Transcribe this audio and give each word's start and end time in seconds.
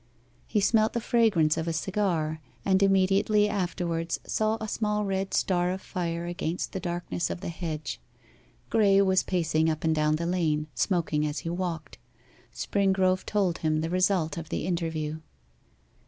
He 0.47 0.59
smelt 0.61 0.93
the 0.93 0.99
fragrance 0.99 1.57
of 1.57 1.67
a 1.67 1.73
cigar, 1.73 2.41
and 2.65 2.81
immediately 2.81 3.47
afterwards 3.47 4.19
saw 4.25 4.57
a 4.59 4.67
small 4.67 5.05
red 5.05 5.31
star 5.31 5.69
of 5.69 5.79
fire 5.79 6.25
against 6.25 6.71
the 6.71 6.79
darkness 6.79 7.29
of 7.29 7.41
the 7.41 7.49
hedge. 7.49 8.01
Graye 8.71 9.05
was 9.05 9.21
pacing 9.21 9.69
up 9.69 9.83
and 9.83 9.93
down 9.93 10.15
the 10.15 10.25
lane, 10.25 10.65
smoking 10.73 11.23
as 11.23 11.39
he 11.45 11.51
walked. 11.51 11.99
Springrove 12.51 13.27
told 13.27 13.59
him 13.59 13.81
the 13.81 13.91
result 13.91 14.39
of 14.39 14.49
the 14.49 14.65
interview. 14.65 15.19